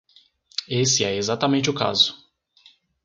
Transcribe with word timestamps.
Esse 0.67 1.03
é 1.03 1.15
exatamente 1.15 1.69
o 1.69 1.75
caso. 1.75 2.27